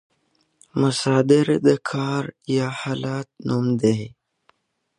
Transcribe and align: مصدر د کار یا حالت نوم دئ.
مصدر 0.81 1.47
د 1.67 1.69
کار 1.89 2.23
یا 2.55 2.67
حالت 2.79 3.27
نوم 3.47 3.65
دئ. 3.81 4.01